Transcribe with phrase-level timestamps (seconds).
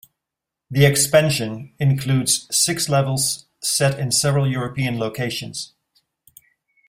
[0.71, 5.73] The expansion includes six levels set in several European locations.